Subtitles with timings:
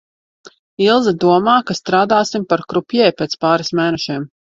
[0.85, 4.27] Ilze domā, ka strādāsim par krupjē pēc pāris mēnešiem.